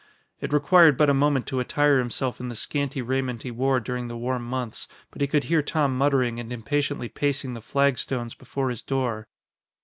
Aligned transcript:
It 0.39 0.51
required 0.51 0.97
but 0.97 1.11
a 1.11 1.13
moment 1.13 1.45
to 1.45 1.59
attire 1.59 1.99
himself 1.99 2.39
in 2.39 2.49
the 2.49 2.55
scanty 2.55 3.03
raiment 3.03 3.43
he 3.43 3.51
wore 3.51 3.79
during 3.79 4.07
the 4.07 4.17
warm 4.17 4.43
months, 4.43 4.87
but 5.11 5.21
he 5.21 5.27
could 5.27 5.43
hear 5.43 5.61
Tom 5.61 5.95
muttering 5.95 6.39
and 6.39 6.51
impatiently 6.51 7.07
pacing 7.07 7.53
the 7.53 7.61
flagstones 7.61 8.33
before 8.33 8.71
his 8.71 8.81
door. 8.81 9.27